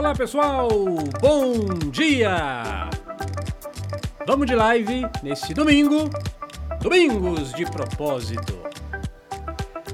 [0.00, 0.70] Olá pessoal,
[1.20, 2.88] bom dia!
[4.26, 6.08] Vamos de live nesse domingo,
[6.80, 8.58] Domingos de Propósito.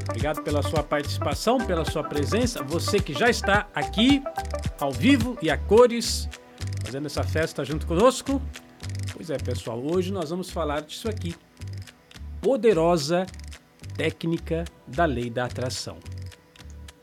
[0.08, 2.62] Obrigado pela sua participação, pela sua presença.
[2.62, 4.22] Você que já está aqui,
[4.78, 6.28] ao vivo e a cores,
[6.84, 8.40] fazendo essa festa junto conosco.
[9.12, 11.34] Pois é, pessoal, hoje nós vamos falar disso aqui.
[12.40, 13.26] Poderosa
[13.96, 15.98] técnica da lei da atração.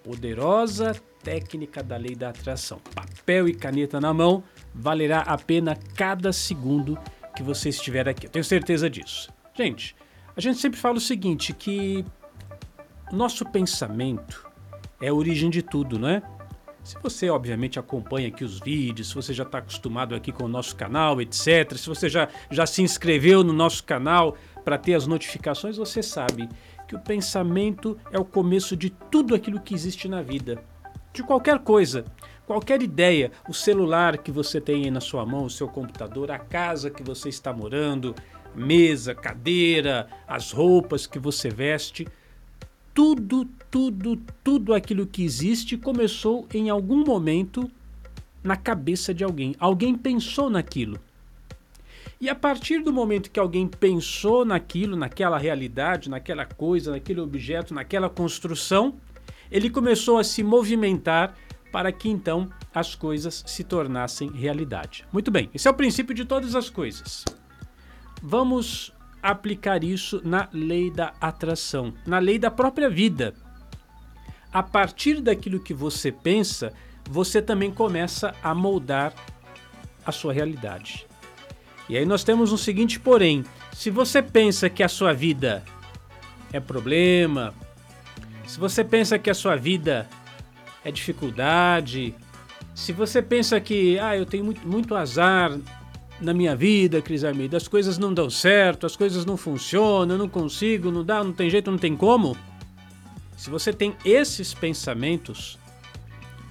[0.01, 2.79] Poderosa técnica da lei da atração.
[2.93, 6.99] Papel e caneta na mão, valerá a pena cada segundo
[7.35, 8.27] que você estiver aqui.
[8.27, 9.31] Eu tenho certeza disso.
[9.55, 9.95] Gente,
[10.35, 12.05] a gente sempre fala o seguinte, que
[13.11, 14.47] nosso pensamento
[15.01, 16.21] é a origem de tudo, não é?
[16.83, 20.49] Se você, obviamente, acompanha aqui os vídeos, se você já está acostumado aqui com o
[20.49, 25.07] nosso canal, etc., se você já, já se inscreveu no nosso canal para ter as
[25.07, 26.49] notificações, você sabe
[26.85, 30.61] que o pensamento é o começo de tudo aquilo que existe na vida
[31.13, 32.03] de qualquer coisa,
[32.45, 36.89] qualquer ideia, o celular que você tem na sua mão, o seu computador, a casa
[36.89, 38.15] que você está morando,
[38.55, 42.07] mesa, cadeira, as roupas que você veste,
[42.93, 47.69] tudo, tudo, tudo aquilo que existe começou em algum momento
[48.43, 49.55] na cabeça de alguém.
[49.59, 50.99] Alguém pensou naquilo.
[52.19, 57.73] E a partir do momento que alguém pensou naquilo, naquela realidade, naquela coisa, naquele objeto,
[57.73, 58.95] naquela construção,
[59.51, 61.35] ele começou a se movimentar
[61.71, 65.05] para que então as coisas se tornassem realidade.
[65.11, 67.25] Muito bem, esse é o princípio de todas as coisas.
[68.21, 73.33] Vamos aplicar isso na lei da atração, na lei da própria vida.
[74.51, 76.73] A partir daquilo que você pensa,
[77.09, 79.13] você também começa a moldar
[80.05, 81.07] a sua realidade.
[81.89, 83.43] E aí nós temos um seguinte porém:
[83.73, 85.63] se você pensa que a sua vida
[86.51, 87.53] é problema,
[88.45, 90.07] se você pensa que a sua vida
[90.83, 92.13] é dificuldade,
[92.75, 95.57] se você pensa que ah, eu tenho muito, muito azar
[96.19, 100.19] na minha vida, Cris Armida, as coisas não dão certo, as coisas não funcionam, eu
[100.19, 102.35] não consigo, não dá, não tem jeito, não tem como.
[103.37, 105.59] Se você tem esses pensamentos,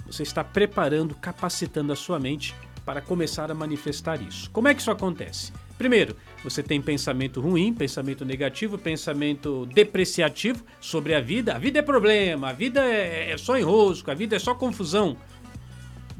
[0.06, 2.54] você está preparando, capacitando a sua mente
[2.84, 4.50] para começar a manifestar isso.
[4.50, 5.52] Como é que isso acontece?
[5.78, 11.54] Primeiro, você tem pensamento ruim, pensamento negativo, pensamento depreciativo sobre a vida.
[11.54, 15.16] A vida é problema, a vida é, é só enrosco, a vida é só confusão.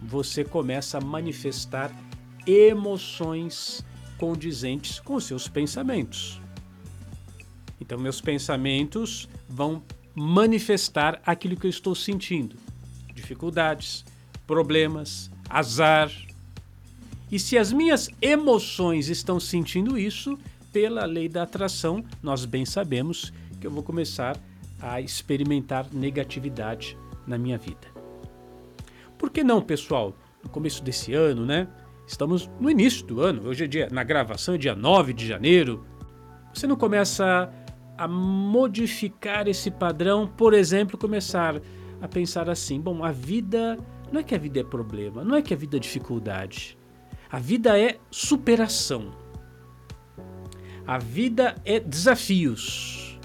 [0.01, 1.91] Você começa a manifestar
[2.47, 3.85] emoções
[4.19, 6.41] condizentes com seus pensamentos.
[7.81, 9.83] Então, meus pensamentos vão
[10.15, 12.57] manifestar aquilo que eu estou sentindo:
[13.13, 14.05] dificuldades,
[14.47, 16.11] problemas, azar,
[17.33, 20.39] e se as minhas emoções estão sentindo isso,
[20.71, 24.39] pela lei da atração, nós bem sabemos que eu vou começar
[24.79, 26.95] a experimentar negatividade
[27.27, 27.89] na minha vida.
[29.17, 30.15] Por que não, pessoal?
[30.45, 31.69] No começo desse ano, né?
[32.07, 35.87] Estamos no início do ano, hoje é dia, na gravação é dia 9 de janeiro.
[36.53, 37.51] Você não começa
[37.97, 41.59] a modificar esse padrão, por exemplo, começar
[41.99, 43.79] a pensar assim: bom, a vida.
[44.11, 46.77] Não é que a vida é problema, não é que a vida é dificuldade.
[47.33, 49.11] A vida é superação.
[50.87, 53.19] A vida é desafios.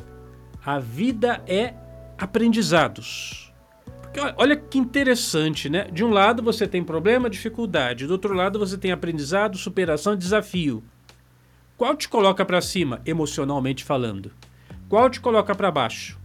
[0.65, 1.73] A vida é
[2.17, 3.51] aprendizados.
[4.01, 5.89] Porque olha que interessante, né?
[5.91, 10.81] De um lado você tem problema, dificuldade, do outro lado você tem aprendizado, superação desafio.
[11.75, 14.31] Qual te coloca para cima, emocionalmente falando?
[14.87, 16.17] Qual te coloca para baixo?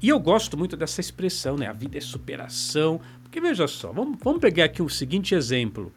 [0.00, 1.66] E eu gosto muito dessa expressão, né?
[1.66, 3.00] A vida é superação.
[3.24, 5.92] Porque veja só, vamos, vamos pegar aqui o seguinte exemplo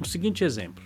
[0.00, 0.84] o seguinte exemplo.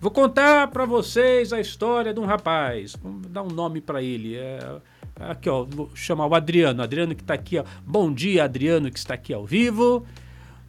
[0.00, 2.96] Vou contar para vocês a história de um rapaz.
[3.02, 4.34] Vamos dar um nome para ele.
[4.34, 4.80] É,
[5.18, 6.82] aqui, ó, vou chamar o Adriano.
[6.82, 7.64] Adriano que está aqui, ó.
[7.84, 10.06] Bom dia, Adriano que está aqui ao vivo.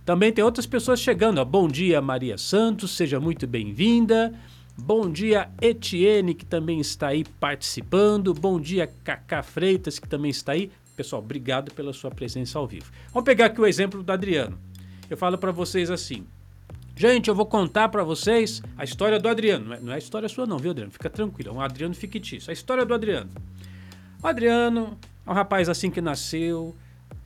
[0.03, 1.37] Também tem outras pessoas chegando.
[1.37, 1.45] Ó.
[1.45, 4.33] Bom dia, Maria Santos, seja muito bem-vinda.
[4.77, 8.33] Bom dia, Etienne, que também está aí participando.
[8.33, 10.71] Bom dia, Cacá Freitas, que também está aí.
[10.95, 12.91] Pessoal, obrigado pela sua presença ao vivo.
[13.13, 14.59] Vamos pegar aqui o exemplo do Adriano.
[15.09, 16.25] Eu falo para vocês assim:
[16.95, 19.65] Gente, eu vou contar para vocês a história do Adriano.
[19.65, 20.91] Não é, não é história sua não, viu, Adriano?
[20.91, 22.49] Fica tranquilo, é um Adriano fictício.
[22.49, 23.29] A história do Adriano.
[24.21, 26.75] O Adriano é um rapaz assim que nasceu,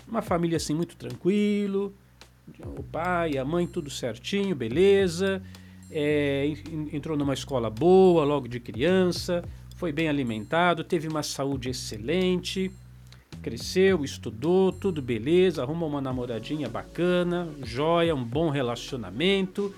[0.07, 1.93] uma família assim muito tranquilo,
[2.77, 5.41] o pai, a mãe, tudo certinho, beleza.
[5.91, 6.47] É,
[6.91, 9.43] entrou numa escola boa logo de criança,
[9.75, 12.71] foi bem alimentado, teve uma saúde excelente
[13.45, 19.71] cresceu, estudou, tudo beleza, arruma uma namoradinha bacana, joia, um bom relacionamento.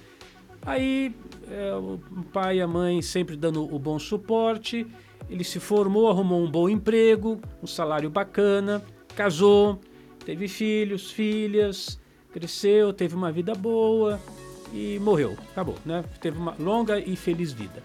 [0.62, 1.14] Aí
[1.52, 2.00] é, o
[2.32, 4.88] pai e a mãe sempre dando o bom suporte.
[5.30, 8.82] Ele se formou, arrumou um bom emprego, um salário bacana,
[9.14, 9.82] casou,
[10.24, 12.00] teve filhos, filhas,
[12.32, 14.18] cresceu, teve uma vida boa
[14.74, 15.36] e morreu.
[15.52, 16.06] Acabou, né?
[16.22, 17.84] Teve uma longa e feliz vida.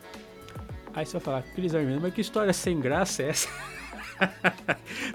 [0.94, 3.48] Aí você vai falar, Cris Armando, mas que história sem graça é essa?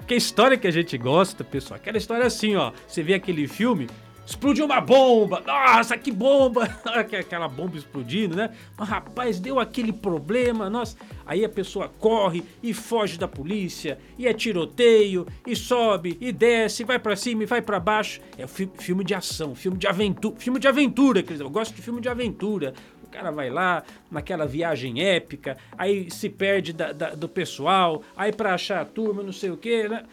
[0.06, 1.78] que história que a gente gosta, pessoal.
[1.78, 2.72] Aquela história assim, ó.
[2.86, 3.88] Você vê aquele filme,
[4.28, 5.42] explodiu uma bomba.
[5.46, 6.64] Nossa, que bomba!
[7.18, 8.50] Aquela bomba explodindo, né?
[8.76, 10.68] Mas rapaz, deu aquele problema.
[10.68, 16.30] Nossa, aí a pessoa corre e foge da polícia, e é tiroteio, e sobe, e
[16.30, 18.20] desce, vai para cima e vai para baixo.
[18.36, 22.08] É filme de ação, filme de aventura, filme de aventura, eu gosto de filme de
[22.08, 22.74] aventura.
[23.08, 28.30] O cara vai lá naquela viagem épica, aí se perde da, da, do pessoal, aí
[28.30, 30.04] para achar a turma, não sei o que, né?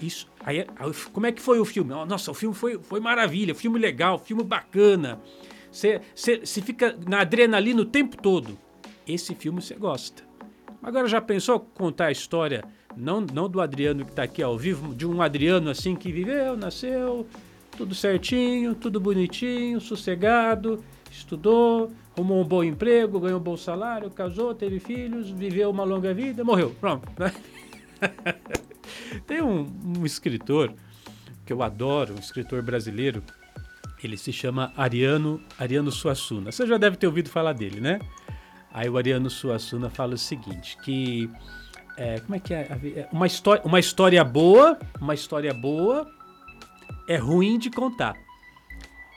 [0.00, 0.66] Isso, aí,
[1.12, 1.90] como é que foi o filme?
[1.90, 5.20] Nossa, o filme foi, foi maravilha, filme legal, filme bacana.
[5.70, 6.00] Você
[6.62, 8.58] fica na adrenalina o tempo todo.
[9.06, 10.22] Esse filme você gosta.
[10.82, 12.64] Agora já pensou contar a história,
[12.96, 16.56] não, não do Adriano que está aqui ao vivo, de um Adriano assim que viveu,
[16.56, 17.26] nasceu,
[17.76, 24.52] tudo certinho, tudo bonitinho, sossegado, estudou, arrumou um bom emprego, ganhou um bom salário, casou,
[24.52, 26.74] teve filhos, viveu uma longa vida, morreu.
[26.80, 27.08] Pronto.
[27.16, 27.32] Né?
[29.26, 29.66] Tem um,
[29.96, 30.72] um, escritor
[31.46, 33.22] que eu adoro, um escritor brasileiro.
[34.02, 36.50] Ele se chama Ariano, Ariano Suassuna.
[36.50, 38.00] Você já deve ter ouvido falar dele, né?
[38.72, 41.30] Aí o Ariano Suassuna fala o seguinte, que
[41.96, 42.60] é, como é que é?
[42.60, 46.06] é uma história, uma história boa, uma história boa
[47.08, 48.14] é ruim de contar.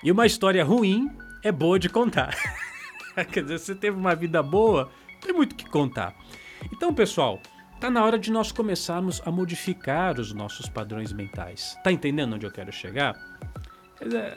[0.03, 1.11] E uma história ruim
[1.43, 2.35] é boa de contar.
[3.31, 4.89] Quer dizer, você teve uma vida boa,
[5.21, 6.15] tem muito que contar.
[6.71, 7.39] Então, pessoal,
[7.79, 11.77] tá na hora de nós começarmos a modificar os nossos padrões mentais.
[11.83, 13.15] Tá entendendo onde eu quero chegar?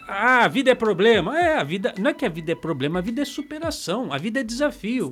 [0.07, 1.39] Ah, a vida é problema.
[1.39, 1.95] É, a vida.
[1.99, 5.11] Não é que a vida é problema, a vida é superação, a vida é desafio.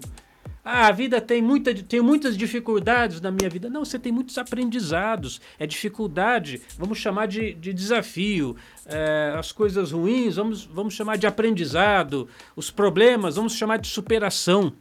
[0.65, 3.69] Ah, a vida tem, muita, muitas dificuldades na minha vida.
[3.69, 5.41] Não, você tem muitos aprendizados.
[5.59, 8.57] É dificuldade, vamos chamar de, de desafio.
[8.87, 12.29] É, as coisas ruins, vamos, vamos chamar de aprendizado.
[12.55, 14.73] Os problemas, vamos chamar de superação.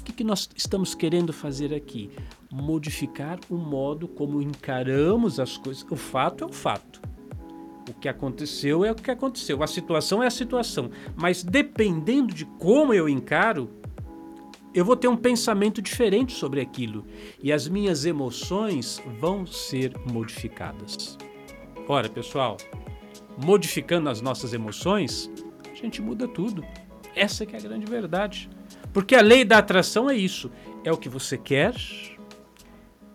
[0.00, 2.10] O que, que nós estamos querendo fazer aqui?
[2.50, 5.86] Modificar o modo como encaramos as coisas.
[5.88, 7.00] O fato é o fato.
[7.88, 9.62] O que aconteceu é o que aconteceu.
[9.62, 10.90] A situação é a situação.
[11.14, 13.77] Mas dependendo de como eu encaro,
[14.74, 17.04] eu vou ter um pensamento diferente sobre aquilo
[17.42, 21.16] e as minhas emoções vão ser modificadas.
[21.88, 22.58] Ora, pessoal,
[23.42, 25.30] modificando as nossas emoções,
[25.70, 26.64] a gente muda tudo.
[27.14, 28.50] Essa é a grande verdade.
[28.92, 30.50] Porque a lei da atração é isso:
[30.84, 31.74] é o que você quer,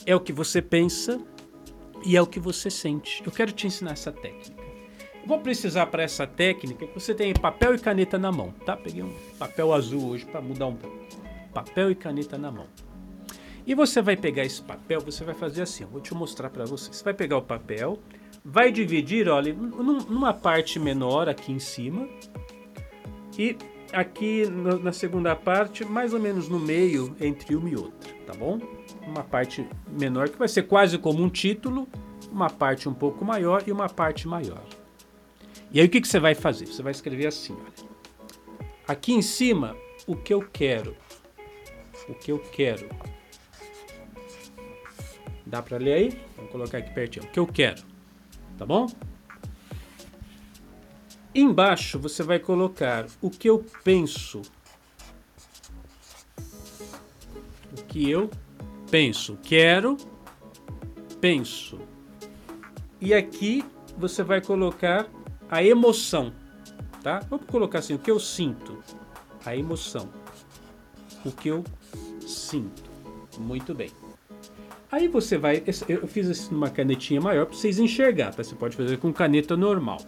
[0.06, 1.22] é o que você pensa
[2.04, 3.22] e é o que você sente.
[3.26, 4.64] Eu quero te ensinar essa técnica.
[5.26, 8.76] Vou precisar para essa técnica que você tenha papel e caneta na mão, tá?
[8.76, 10.98] Peguei um papel azul hoje para mudar um pouco
[11.54, 12.68] papel e caneta na mão.
[13.66, 16.92] E você vai pegar esse papel, você vai fazer assim, vou te mostrar para você.
[16.92, 17.98] Você vai pegar o papel,
[18.44, 22.08] vai dividir, olha, numa parte menor aqui em cima
[23.38, 23.56] e
[23.94, 24.46] aqui
[24.82, 28.60] na segunda parte, mais ou menos no meio entre uma e outra, tá bom?
[29.08, 31.88] Uma parte menor que vai ser quase como um título,
[32.32, 34.64] uma parte um pouco maior e uma parte maior.
[35.72, 36.66] E aí o que, que você vai fazer?
[36.66, 37.94] Você vai escrever assim, olha.
[38.88, 40.96] Aqui em cima, o que eu quero
[42.08, 42.90] o que eu quero.
[45.46, 46.22] Dá para ler aí?
[46.36, 47.26] Vamos colocar aqui pertinho.
[47.26, 47.84] O que eu quero.
[48.58, 48.88] Tá bom?
[51.36, 54.42] Embaixo você vai colocar o que eu penso.
[57.78, 58.30] O que eu
[58.90, 59.38] penso.
[59.42, 59.98] Quero,
[61.20, 61.80] penso.
[63.02, 63.66] E aqui
[63.98, 65.08] você vai colocar
[65.50, 66.34] a emoção,
[67.02, 67.20] tá?
[67.30, 68.84] Vamos colocar assim, o que eu sinto,
[69.46, 70.10] a emoção.
[71.26, 71.64] O que eu
[72.34, 72.84] Sinto.
[73.40, 73.90] Muito bem.
[74.92, 75.64] Aí você vai.
[75.88, 78.44] Eu fiz isso numa canetinha maior para vocês enxergar, tá?
[78.44, 80.00] Você pode fazer com caneta normal.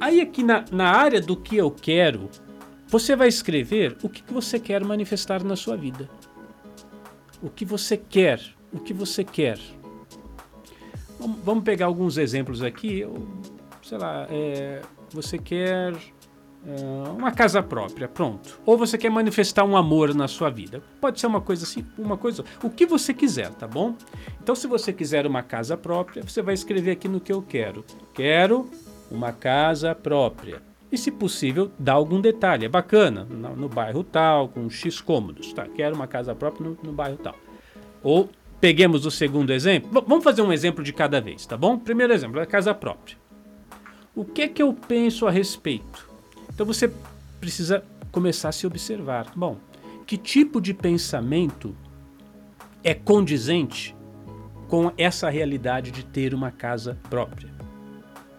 [0.00, 2.28] Aí aqui na, na área do que eu quero,
[2.88, 6.08] você vai escrever o que, você quer manifestar na sua vida.
[7.42, 8.40] O que você quer.
[8.72, 9.58] O que você quer.
[11.18, 13.00] Vamos pegar alguns exemplos aqui.
[13.00, 13.26] Eu,
[13.82, 15.94] sei lá, é, você quer
[17.16, 18.58] uma casa própria, pronto.
[18.64, 20.82] Ou você quer manifestar um amor na sua vida.
[21.00, 23.94] Pode ser uma coisa assim, uma coisa, o que você quiser, tá bom?
[24.42, 27.84] Então, se você quiser uma casa própria, você vai escrever aqui no que eu quero.
[28.14, 28.68] Quero
[29.10, 30.62] uma casa própria.
[30.90, 32.66] E, se possível, dá algum detalhe.
[32.66, 35.52] É bacana, no, no bairro tal, com X cômodos.
[35.52, 37.34] Tá, quero uma casa própria no, no bairro tal.
[38.02, 38.30] Ou
[38.60, 39.90] peguemos o segundo exemplo.
[39.90, 41.78] V vamos fazer um exemplo de cada vez, tá bom?
[41.78, 43.16] Primeiro exemplo, a casa própria.
[44.14, 46.13] O que é que eu penso a respeito?
[46.54, 46.90] Então você
[47.40, 49.32] precisa começar a se observar.
[49.34, 49.58] Bom,
[50.06, 51.74] que tipo de pensamento
[52.82, 53.94] é condizente
[54.68, 57.52] com essa realidade de ter uma casa própria?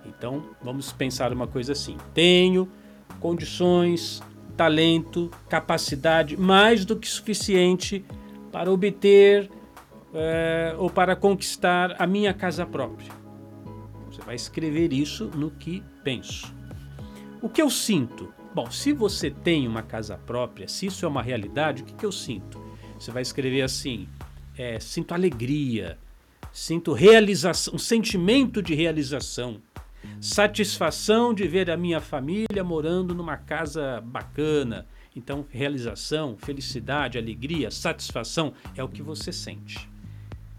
[0.05, 2.69] Então, vamos pensar uma coisa assim: tenho
[3.19, 4.23] condições,
[4.55, 8.05] talento, capacidade mais do que suficiente
[8.51, 9.49] para obter
[10.13, 13.11] é, ou para conquistar a minha casa própria.
[14.09, 16.54] Você vai escrever isso no que penso.
[17.45, 18.33] O que eu sinto?
[18.55, 22.03] Bom, se você tem uma casa própria, se isso é uma realidade, o que, que
[22.03, 22.59] eu sinto?
[22.99, 24.09] Você vai escrever assim:
[24.57, 25.95] é, sinto alegria,
[26.51, 29.61] sinto realização, um sentimento de realização,
[30.19, 34.87] satisfação de ver a minha família morando numa casa bacana.
[35.15, 39.87] Então, realização, felicidade, alegria, satisfação é o que você sente.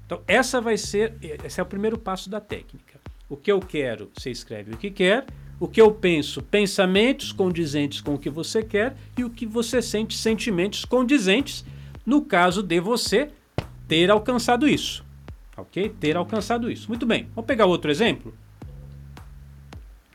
[0.06, 3.00] Então, essa vai ser, esse é o primeiro passo da técnica.
[3.28, 5.26] O que eu quero, você escreve o que quer.
[5.58, 8.96] O que eu penso, pensamentos condizentes com o que você quer.
[9.16, 11.64] E o que você sente, sentimentos condizentes,
[12.04, 13.30] no caso de você
[13.88, 15.04] ter alcançado isso.
[15.56, 15.94] Ok?
[15.98, 16.88] Ter alcançado isso.
[16.88, 17.28] Muito bem.
[17.34, 18.34] Vamos pegar outro exemplo?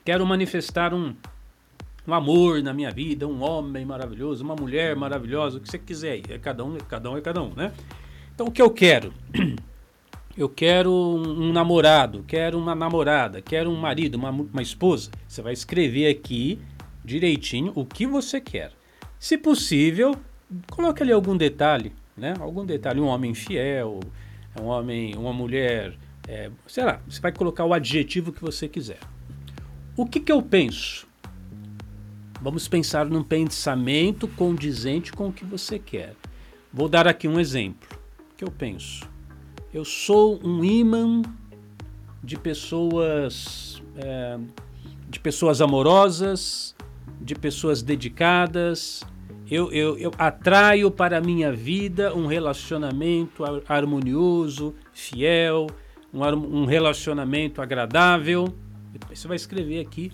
[0.06, 1.16] Quero manifestar um,
[2.08, 6.12] um amor na minha vida, um homem maravilhoso, uma mulher maravilhosa, o que você quiser
[6.12, 6.24] aí.
[6.30, 7.72] É cada um, cada um é cada um, né?
[8.34, 9.14] Então o que eu quero?
[10.38, 15.12] Eu quero um namorado, quero uma namorada, quero um marido, uma, uma esposa.
[15.28, 16.60] Você vai escrever aqui
[17.04, 18.72] direitinho o que você quer.
[19.20, 20.16] Se possível,
[20.70, 22.34] coloque ali algum detalhe, né?
[22.40, 24.00] Algum detalhe, um homem fiel,
[24.60, 25.98] um homem, uma mulher,
[26.28, 29.00] é, sei lá, você vai colocar o adjetivo que você quiser.
[29.98, 31.08] O que, que eu penso?
[32.42, 36.16] Vamos pensar num pensamento condizente com o que você quer.
[36.74, 37.88] Vou dar aqui um exemplo.
[38.38, 39.11] Que eu penso?
[39.74, 41.22] Eu sou um imã
[42.22, 44.38] de pessoas, é,
[45.08, 46.76] de pessoas amorosas,
[47.22, 49.02] de pessoas dedicadas.
[49.50, 55.68] Eu, eu, eu atraio para a minha vida um relacionamento harmonioso, fiel,
[56.14, 58.54] um, um relacionamento agradável.
[59.10, 60.12] Você vai escrever aqui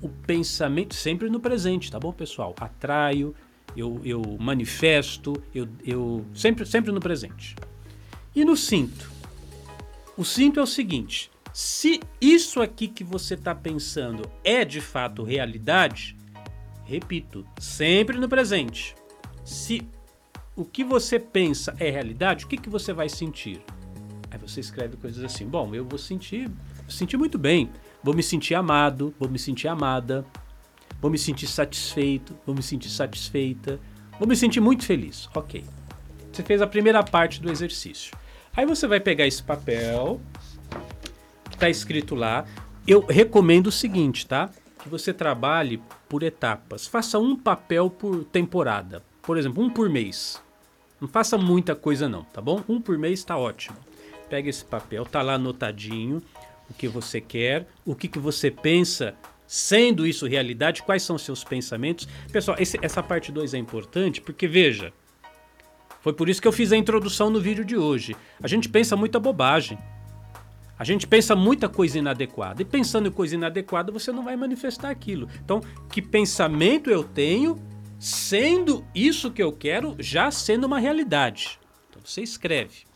[0.00, 2.52] o pensamento sempre no presente, tá bom, pessoal?
[2.58, 3.32] Atraio,
[3.76, 7.54] eu, eu manifesto, eu, eu sempre, sempre no presente.
[8.34, 9.10] E no cinto?
[10.16, 15.22] O cinto é o seguinte: se isso aqui que você está pensando é de fato
[15.22, 16.16] realidade,
[16.84, 18.94] repito, sempre no presente.
[19.44, 19.82] Se
[20.54, 23.62] o que você pensa é realidade, o que, que você vai sentir?
[24.30, 26.50] Aí você escreve coisas assim: bom, eu vou sentir,
[26.88, 27.70] sentir muito bem,
[28.02, 30.26] Vou me sentir amado, vou me sentir amada,
[31.00, 33.78] vou me sentir satisfeito, vou me sentir satisfeita,
[34.18, 35.28] vou me sentir muito feliz.
[35.34, 35.64] Ok.
[36.32, 38.12] Você fez a primeira parte do exercício.
[38.54, 40.20] Aí você vai pegar esse papel
[41.48, 42.44] que está escrito lá.
[42.86, 44.50] Eu recomendo o seguinte, tá?
[44.82, 46.86] Que você trabalhe por etapas.
[46.86, 49.02] Faça um papel por temporada.
[49.22, 50.42] Por exemplo, um por mês.
[51.00, 52.62] Não faça muita coisa não, tá bom?
[52.68, 53.78] Um por mês está ótimo.
[54.28, 56.22] Pega esse papel, tá lá anotadinho
[56.68, 59.14] o que você quer, o que, que você pensa,
[59.46, 62.08] sendo isso realidade, quais são seus pensamentos.
[62.30, 64.92] Pessoal, esse, essa parte 2 é importante porque, veja,
[66.02, 68.14] foi por isso que eu fiz a introdução no vídeo de hoje.
[68.42, 69.78] A gente pensa muita bobagem.
[70.78, 72.60] A gente pensa muita coisa inadequada.
[72.60, 75.28] E pensando em coisa inadequada, você não vai manifestar aquilo.
[75.44, 77.56] Então, que pensamento eu tenho,
[77.98, 81.58] sendo isso que eu quero, já sendo uma realidade.
[81.88, 82.92] Então, você escreve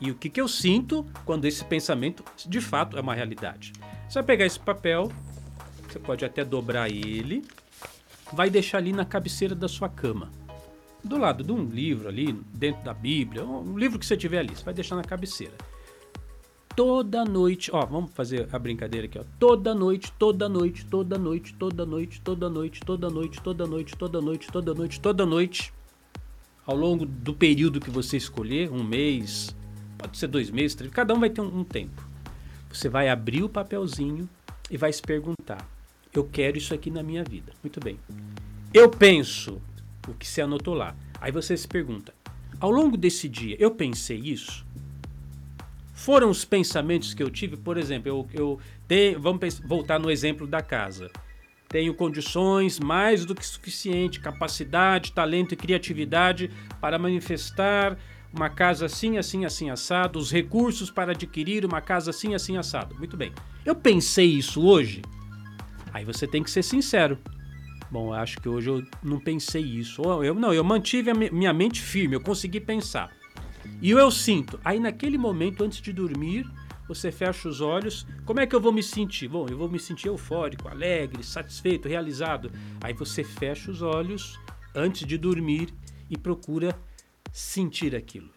[0.00, 3.72] e o que, que eu sinto quando esse pensamento de fato é uma realidade.
[4.08, 5.10] Você vai pegar esse papel,
[5.88, 7.44] você pode até dobrar ele,
[8.32, 10.30] vai deixar ali na cabeceira da sua cama.
[11.02, 14.54] Do lado de um livro ali, dentro da Bíblia, um livro que você tiver ali,
[14.54, 15.54] você vai deixar na cabeceira.
[16.74, 19.24] Toda noite, ó, vamos fazer a brincadeira aqui, ó.
[19.38, 24.20] Toda noite, toda noite, toda noite, toda noite, toda noite, toda noite, toda noite, toda
[24.20, 25.72] noite, toda noite, toda noite,
[26.66, 29.56] ao longo do período que você escolher, um mês,
[29.96, 32.06] pode ser dois meses, três, cada um vai ter um, um tempo.
[32.70, 34.28] Você vai abrir o papelzinho
[34.70, 35.66] e vai se perguntar:
[36.12, 37.52] eu quero isso aqui na minha vida.
[37.62, 37.98] Muito bem.
[38.72, 39.60] Eu penso
[40.10, 40.94] o que você anotou lá.
[41.20, 42.14] Aí você se pergunta:
[42.60, 44.66] ao longo desse dia, eu pensei isso?
[45.92, 50.46] Foram os pensamentos que eu tive, por exemplo, eu, eu tenho, vamos voltar no exemplo
[50.46, 51.10] da casa.
[51.68, 56.50] Tenho condições mais do que suficiente, capacidade, talento e criatividade
[56.80, 57.98] para manifestar
[58.32, 62.94] uma casa assim, assim, assim, assado, os recursos para adquirir uma casa assim, assim, assado.
[62.94, 63.32] Muito bem.
[63.64, 65.02] Eu pensei isso hoje?
[65.92, 67.18] Aí você tem que ser sincero.
[67.90, 70.02] Bom, eu acho que hoje eu não pensei isso.
[70.22, 73.10] Eu não, eu mantive a minha mente firme, eu consegui pensar.
[73.80, 76.46] E eu sinto, aí naquele momento antes de dormir,
[76.86, 79.28] você fecha os olhos, como é que eu vou me sentir?
[79.28, 82.50] Bom, eu vou me sentir eufórico, alegre, satisfeito, realizado.
[82.80, 84.38] Aí você fecha os olhos
[84.74, 85.72] antes de dormir
[86.08, 86.78] e procura
[87.30, 88.30] sentir aquilo.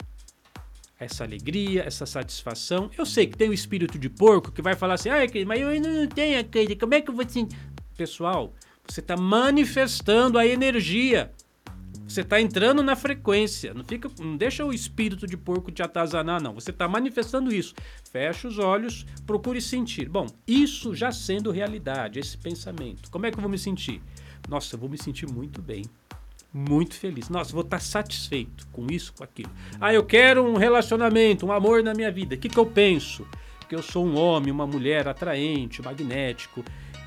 [1.02, 2.92] essa alegria, essa satisfação.
[2.96, 5.18] Eu sei que tem o espírito de porco que vai falar assim, ah,
[5.48, 7.58] mas eu não tenho a coisa, como é que eu vou sentir?
[7.98, 8.54] Pessoal,
[8.92, 11.32] você está manifestando a energia.
[12.08, 13.74] Você está entrando na frequência.
[13.74, 16.54] Não fica, não deixa o espírito de porco te atazanar, não.
[16.54, 17.74] Você está manifestando isso.
[18.12, 20.10] Fecha os olhos, procure sentir.
[20.10, 23.10] Bom, isso já sendo realidade, esse pensamento.
[23.10, 24.02] Como é que eu vou me sentir?
[24.50, 25.84] Nossa, eu vou me sentir muito bem
[26.54, 27.30] muito feliz.
[27.30, 29.50] Nossa, vou estar satisfeito com isso, com aquilo.
[29.80, 32.36] Ah, eu quero um relacionamento, um amor na minha vida.
[32.36, 33.26] O que, que eu penso?
[33.70, 36.62] Que eu sou um homem, uma mulher atraente, magnético,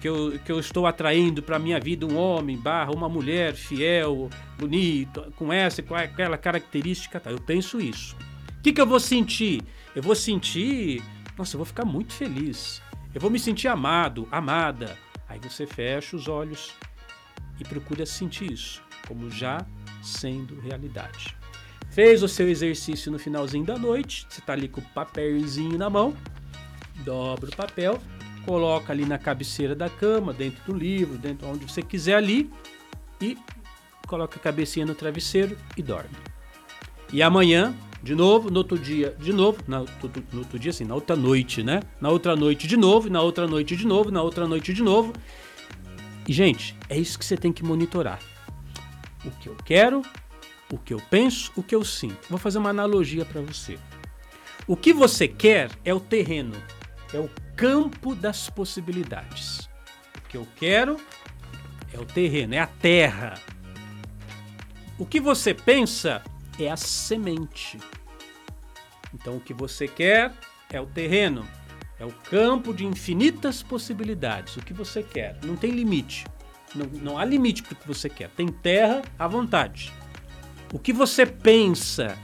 [0.05, 4.29] que eu, que eu estou atraindo para minha vida um homem barra uma mulher fiel,
[4.59, 7.19] bonito, com essa, com aquela característica.
[7.19, 8.15] Tá, eu penso isso.
[8.59, 9.63] O que, que eu vou sentir?
[9.97, 11.03] Eu vou sentir.
[11.39, 12.83] Nossa, eu vou ficar muito feliz.
[13.15, 14.95] Eu vou me sentir amado, amada.
[15.27, 16.75] Aí você fecha os olhos
[17.59, 19.65] e procura sentir isso como já
[20.03, 21.35] sendo realidade.
[21.89, 25.89] Fez o seu exercício no finalzinho da noite, você está ali com o papelzinho na
[25.89, 26.15] mão,
[27.07, 27.99] dobra o papel,
[28.45, 32.51] coloca ali na cabeceira da cama, dentro do livro, dentro onde você quiser ali
[33.21, 33.37] e
[34.07, 36.17] coloca a cabecinha no travesseiro e dorme.
[37.13, 40.95] E amanhã, de novo, no outro dia, de novo, na, no outro dia assim, na
[40.95, 41.81] outra noite, né?
[42.01, 45.13] Na outra noite de novo, na outra noite de novo, na outra noite de novo.
[46.27, 48.19] E gente, é isso que você tem que monitorar
[49.25, 50.03] o que eu quero,
[50.71, 52.29] o que eu penso, o que eu sinto.
[52.29, 53.79] Vou fazer uma analogia para você.
[54.67, 56.55] O que você quer é o terreno,
[57.15, 59.69] é o campo das possibilidades.
[60.19, 60.97] O que eu quero
[61.93, 63.35] é o terreno, é a terra.
[64.99, 66.23] O que você pensa
[66.59, 67.79] é a semente.
[69.13, 70.33] Então, o que você quer
[70.71, 71.47] é o terreno,
[72.01, 74.57] é o campo de infinitas possibilidades.
[74.57, 76.27] O que você quer, não tem limite.
[76.75, 78.29] Não, não há limite para o que você quer.
[78.31, 79.93] Tem terra à vontade.
[80.73, 82.19] O que você pensa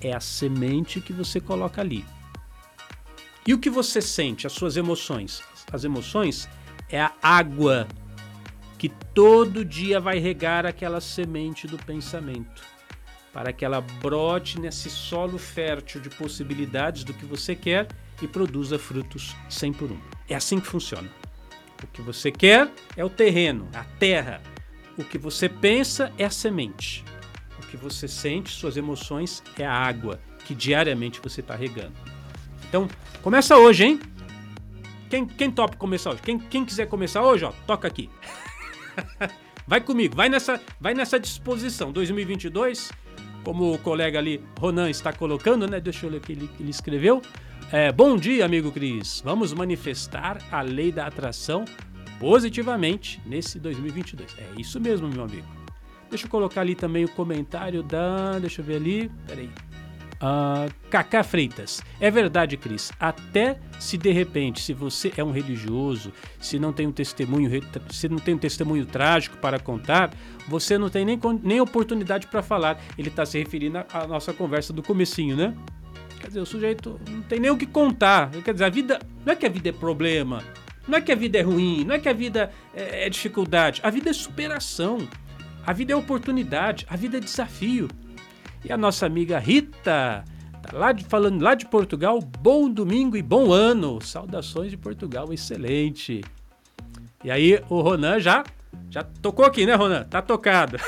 [0.00, 2.04] é a semente que você coloca ali.
[3.46, 5.42] E o que você sente, as suas emoções?
[5.70, 6.48] As emoções
[6.88, 7.86] é a água
[8.78, 12.62] que todo dia vai regar aquela semente do pensamento,
[13.32, 17.88] para que ela brote nesse solo fértil de possibilidades do que você quer
[18.22, 20.00] e produza frutos 100 por um.
[20.28, 21.10] É assim que funciona.
[21.82, 24.40] O que você quer é o terreno, a terra.
[24.96, 27.04] O que você pensa é a semente.
[27.62, 32.13] O que você sente, suas emoções, é a água que diariamente você está regando.
[32.74, 32.88] Então,
[33.22, 34.00] começa hoje, hein?
[35.08, 36.22] Quem, quem topa começar hoje?
[36.22, 38.10] Quem, quem quiser começar hoje, ó, toca aqui.
[39.64, 41.92] vai comigo, vai nessa, vai nessa disposição.
[41.92, 42.90] 2022,
[43.44, 45.78] como o colega ali, Ronan, está colocando, né?
[45.78, 47.22] Deixa eu ler o que ele, ele escreveu.
[47.70, 49.22] É, bom dia, amigo Cris.
[49.24, 51.64] Vamos manifestar a lei da atração
[52.18, 54.36] positivamente nesse 2022.
[54.36, 55.46] É isso mesmo, meu amigo.
[56.10, 58.36] Deixa eu colocar ali também o comentário da.
[58.40, 59.12] Deixa eu ver ali.
[59.28, 59.48] Peraí.
[60.24, 61.82] Uh, Cacá Freitas.
[62.00, 62.90] É verdade, Cris.
[62.98, 67.50] Até se de repente, se você é um religioso, se não tem um testemunho,
[67.90, 70.14] se não tem um testemunho trágico para contar,
[70.48, 72.80] você não tem nem, nem oportunidade para falar.
[72.96, 75.54] Ele está se referindo à nossa conversa do comecinho, né?
[76.18, 78.30] Quer dizer, o sujeito não tem nem o que contar.
[78.30, 79.00] Quer dizer, a vida.
[79.26, 80.42] Não é que a vida é problema.
[80.88, 81.84] Não é que a vida é ruim.
[81.84, 83.82] Não é que a vida é, é dificuldade.
[83.84, 85.06] A vida é superação.
[85.66, 86.86] A vida é oportunidade.
[86.88, 87.88] A vida é desafio.
[88.64, 90.24] E a nossa amiga Rita.
[90.62, 94.00] Tá lá de, falando lá de Portugal, bom domingo e bom ano.
[94.00, 96.22] Saudações de Portugal, excelente.
[97.22, 98.42] E aí o Ronan já
[98.90, 100.04] já tocou aqui, né, Ronan?
[100.04, 100.78] Tá tocado.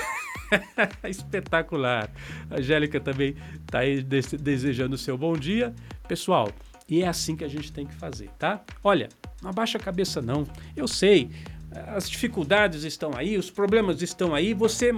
[1.05, 2.11] Espetacular.
[2.51, 5.75] A Angélica também está aí desejando o seu bom dia.
[6.09, 6.51] Pessoal,
[6.89, 8.63] e é assim que a gente tem que fazer, tá?
[8.83, 9.09] Olha,
[9.43, 10.47] não abaixa a cabeça não.
[10.77, 11.31] Eu sei,
[11.89, 14.93] as dificuldades estão aí, os problemas estão aí, você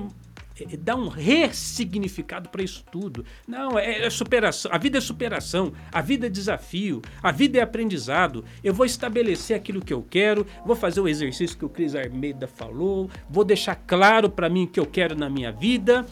[0.66, 3.24] dá um ressignificado para isso tudo.
[3.46, 4.70] Não, é, é, superação.
[4.72, 8.44] A vida é superação, a vida é desafio, a vida é aprendizado.
[8.62, 12.46] Eu vou estabelecer aquilo que eu quero, vou fazer o exercício que o Cris Armeda
[12.46, 16.04] falou, vou deixar claro para mim o que eu quero na minha vida.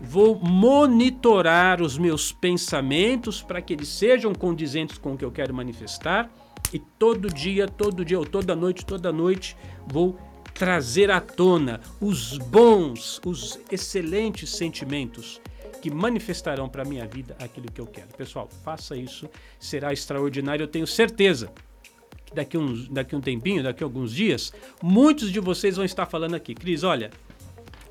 [0.00, 5.52] Vou monitorar os meus pensamentos para que eles sejam condizentes com o que eu quero
[5.52, 6.30] manifestar.
[6.72, 10.18] E todo dia, todo dia, ou toda noite, toda noite, vou
[10.60, 15.40] trazer à tona os bons, os excelentes sentimentos
[15.80, 18.08] que manifestarão para a minha vida aquilo que eu quero.
[18.08, 19.26] Pessoal, faça isso,
[19.58, 21.50] será extraordinário, eu tenho certeza
[22.26, 26.04] que daqui, uns, daqui um tempinho, daqui a alguns dias, muitos de vocês vão estar
[26.04, 27.10] falando aqui, Cris, olha,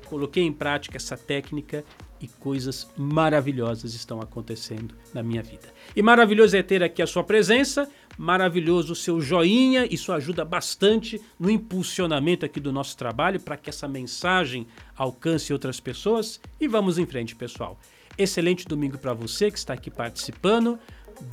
[0.06, 1.84] coloquei em prática essa técnica
[2.20, 5.68] e coisas maravilhosas estão acontecendo na minha vida.
[5.94, 11.20] E maravilhoso é ter aqui a sua presença, maravilhoso o seu joinha, isso ajuda bastante
[11.38, 16.40] no impulsionamento aqui do nosso trabalho para que essa mensagem alcance outras pessoas.
[16.60, 17.78] E vamos em frente, pessoal.
[18.18, 20.78] Excelente domingo para você que está aqui participando.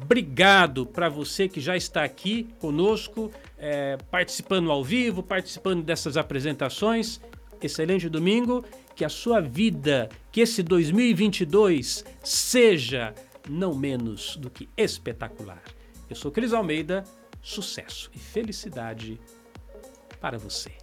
[0.01, 7.21] Obrigado para você que já está aqui conosco, é, participando ao vivo, participando dessas apresentações.
[7.61, 8.63] Excelente domingo.
[8.95, 13.11] Que a sua vida, que esse 2022 seja
[13.49, 15.63] não menos do que espetacular.
[16.07, 17.03] Eu sou Cris Almeida.
[17.41, 19.19] Sucesso e felicidade
[20.21, 20.73] para você.